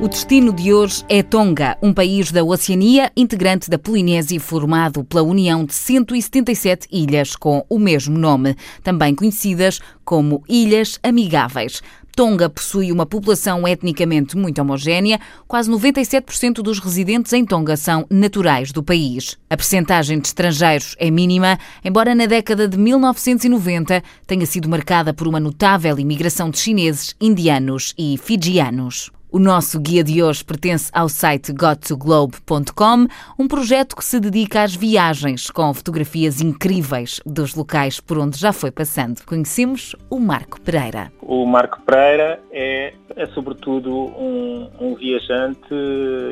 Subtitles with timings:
[0.00, 5.22] O destino de hoje é Tonga, um país da Oceania, integrante da Polinésia, formado pela
[5.22, 11.82] união de 177 ilhas com o mesmo nome, também conhecidas como Ilhas Amigáveis.
[12.16, 18.72] Tonga possui uma população etnicamente muito homogénea, quase 97% dos residentes em Tonga são naturais
[18.72, 19.36] do país.
[19.50, 25.28] A percentagem de estrangeiros é mínima, embora na década de 1990 tenha sido marcada por
[25.28, 29.10] uma notável imigração de chineses, indianos e fijianos.
[29.32, 33.06] O nosso guia de hoje pertence ao site gotoglobe.com,
[33.38, 38.52] um projeto que se dedica às viagens com fotografias incríveis dos locais por onde já
[38.52, 39.24] foi passando.
[39.24, 41.12] Conhecemos o Marco Pereira.
[41.22, 45.60] O Marco Pereira é, é sobretudo um, um viajante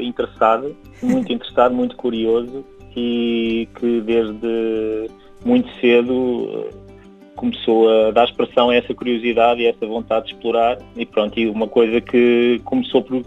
[0.01, 2.65] interessado, muito interessado, muito curioso
[2.97, 5.09] e que desde
[5.45, 6.67] muito cedo
[7.39, 11.39] começou a dar expressão a essa curiosidade e a essa vontade de explorar e pronto,
[11.39, 13.23] e uma coisa que começou por,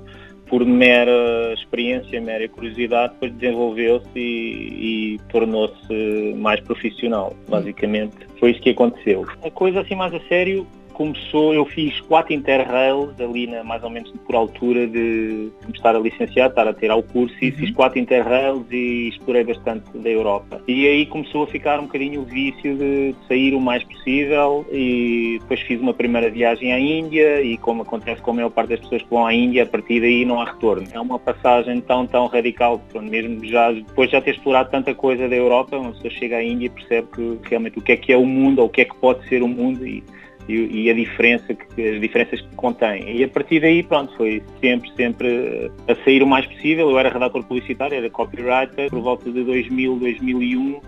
[0.48, 8.18] por mera experiência, mera curiosidade, depois desenvolveu-se e, e tornou-se mais profissional, basicamente.
[8.38, 9.26] Foi isso que aconteceu.
[9.44, 13.89] A coisa assim mais a sério começou, eu fiz quatro interrails ali na, mais ou
[13.89, 17.56] menos por altura de, de estar a licenciar, estar a ter ao curso e uhum.
[17.56, 20.62] fiz quatro interrails e explorei bastante da Europa.
[20.67, 25.38] E aí começou a ficar um bocadinho o vício de sair o mais possível e
[25.42, 28.80] depois fiz uma primeira viagem à Índia e como acontece com a maior parte das
[28.81, 30.88] pessoas que vão à Índia, a partir daí não há retorno.
[30.92, 35.28] É uma passagem tão, tão radical, mesmo já, depois de já ter explorado tanta coisa
[35.28, 38.14] da Europa, uma pessoa chega à Índia e percebe que realmente o que é que
[38.14, 40.03] é o mundo ou o que é que pode ser o mundo e
[40.47, 43.17] e, e, a diferença que, as diferenças que contém.
[43.17, 46.89] E a partir daí, pronto, foi sempre, sempre a sair o mais possível.
[46.89, 48.89] Eu era redator publicitário, era copywriter.
[48.89, 50.81] Por volta de 2000, 2001, uh,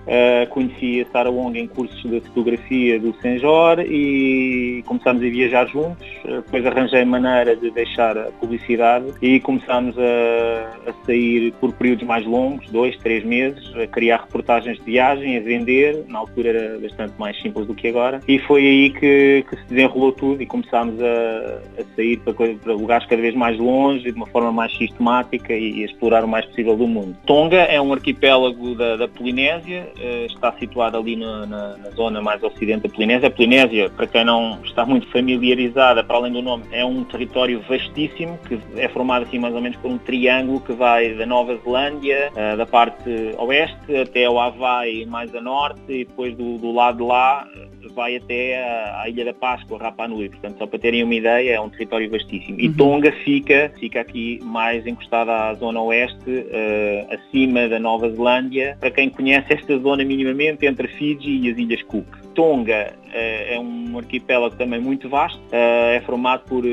[0.50, 6.08] conheci a Sara Wong em cursos de fotografia do Senjor e começámos a viajar juntos.
[6.26, 12.06] Uh, depois arranjei maneira de deixar a publicidade e começámos a, a sair por períodos
[12.06, 16.04] mais longos, dois, três meses, a criar reportagens de viagem, a vender.
[16.08, 18.20] Na altura era bastante mais simples do que agora.
[18.28, 22.74] E foi aí que que se desenrolou tudo e começámos a, a sair para, para,
[22.74, 26.28] lugares cada vez mais longe, de uma forma mais sistemática e, e a explorar o
[26.28, 27.16] mais possível do mundo.
[27.26, 32.22] Tonga é um arquipélago da, da Polinésia, uh, está situado ali na, na, na, zona
[32.22, 33.28] mais ocidente da Polinésia.
[33.28, 37.62] A Polinésia, para quem não está muito familiarizada, para além do nome, é um território
[37.68, 41.56] vastíssimo que é formado assim mais ou menos por um triângulo que vai da Nova
[41.58, 46.72] Zelândia, uh, da parte oeste até ao Havaí mais a norte e depois do, do
[46.72, 47.48] lado de lá
[47.94, 48.64] vai até
[48.96, 50.30] à Ilha da Páscoa, Rapa Nui.
[50.30, 52.60] Portanto, só para terem uma ideia, é um território vastíssimo.
[52.60, 52.74] E uhum.
[52.74, 58.78] Tonga fica, fica aqui mais encostada à zona oeste, uh, acima da Nova Zelândia.
[58.80, 62.06] Para quem conhece esta zona minimamente, entre Fiji e as Ilhas Cook.
[62.34, 66.64] Tonga é um arquipélago também muito vasto, é formado por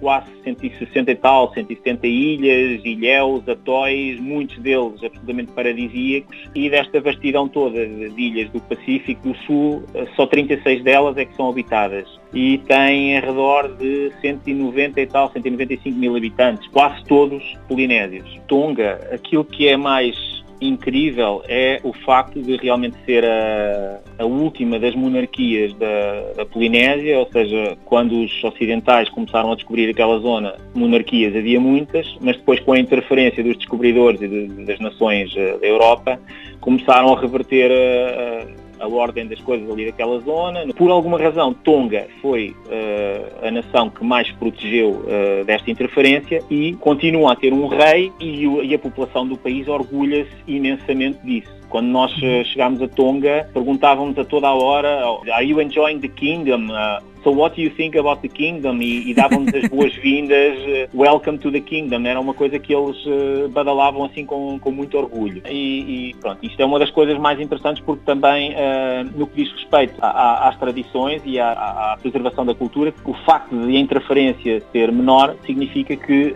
[0.00, 6.36] quase 160 e tal, 170 ilhas, ilhéus, atóis, muitos deles absolutamente paradisíacos.
[6.54, 9.84] E desta vastidão toda de ilhas do Pacífico do Sul,
[10.16, 12.08] só 36 delas é que são habitadas.
[12.32, 18.40] E tem em redor de 190 e tal, 195 mil habitantes, quase todos polinésios.
[18.48, 20.33] Tonga, aquilo que é mais
[20.66, 27.18] incrível é o facto de realmente ser a, a última das monarquias da, da, Polinésia,
[27.18, 32.60] ou seja, quando os ocidentais começaram a descobrir aquela zona, monarquias havia muitas, mas depois
[32.60, 36.18] com a interferência dos descobridores e de, das nações eh, da Europa,
[36.60, 40.66] começaram a reverter a, a a ordem das coisas ali daquela zona.
[40.74, 46.74] Por alguma razão, Tonga foi uh, a nação que mais protegeu uh, desta interferência e
[46.74, 51.52] continua a ter um rei e, e a população do país orgulha-se imensamente disso.
[51.68, 56.08] Quando nós uh, chegámos a Tonga, perguntávamos a toda a hora, Are you enjoying the
[56.08, 56.68] kingdom?
[56.70, 58.80] Uh, so what do you think about the kingdom?
[58.82, 62.06] E, e davam-nos as boas-vindas, uh, welcome to the kingdom.
[62.06, 65.42] Era uma coisa que eles uh, badalavam assim com, com muito orgulho.
[65.48, 69.42] E, e, pronto, isto é uma das coisas mais interessantes porque também uh, no que
[69.42, 74.62] diz respeito às tradições e à, à, preservação da cultura, o facto de a interferência
[74.70, 76.34] ser menor significa que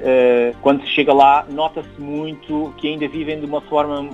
[0.62, 4.09] quando se chega lá nota-se muito que ainda vivem de uma forma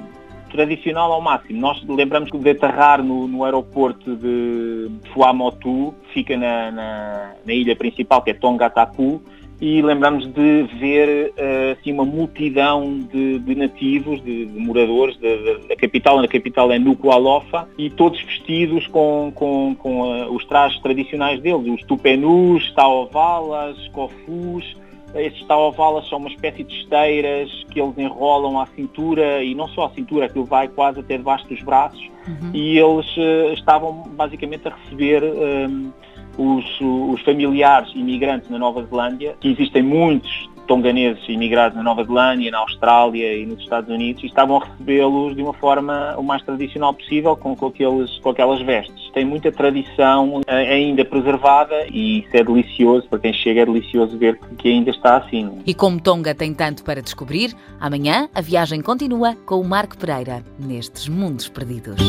[0.55, 1.61] tradicional ao máximo.
[1.61, 8.23] Nós lembramos de aterrar no, no aeroporto de Fuamotu, fica na, na, na, ilha principal,
[8.23, 9.21] que é Tongatapu,
[9.61, 15.75] e lembramos de ver uh, assim, uma multidão de, de nativos, de, de moradores da
[15.75, 21.41] capital, a capital é Nuku'alofa, e todos vestidos com, com, com uh, os trajes tradicionais
[21.41, 24.77] deles, os tupenus, taovalas, kofus,
[25.15, 29.87] estes taovalas são uma espécie de esteiras que eles enrolam à cintura e não só
[29.87, 32.51] à cintura, aquilo vai quase até debaixo dos braços uhum.
[32.53, 35.93] e eles uh, estavam basicamente a receber um,
[36.37, 42.51] os, os, familiares imigrantes na Nova Zelândia, que existem muitos tonganeses imigrados na Nova Zelândia,
[42.51, 46.43] na Austrália e nos Estados Unidos e estavam a recebê-los de uma forma o mais
[46.43, 49.11] tradicional possível, com, com, aqueles, com aquelas vestes.
[49.13, 54.17] Tem muita tradição uh, ainda preservada e isso é delicioso, para quem chega é delicioso
[54.19, 55.59] ver que, que ainda está assim.
[55.67, 60.43] E como Tonga tem tanto para descobrir, amanhã a viagem continua com o Marco Pereira
[60.59, 62.01] nestes mundos perdidos.